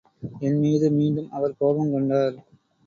[0.39, 2.35] என்மீது மீண்டும் அவர் கோபங்கொண்டார்.